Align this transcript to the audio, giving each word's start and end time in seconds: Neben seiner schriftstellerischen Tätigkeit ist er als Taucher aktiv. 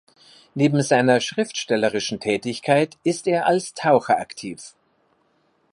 Neben 0.55 0.81
seiner 0.81 1.19
schriftstellerischen 1.19 2.19
Tätigkeit 2.19 2.97
ist 3.03 3.27
er 3.27 3.45
als 3.45 3.75
Taucher 3.75 4.17
aktiv. 4.17 4.73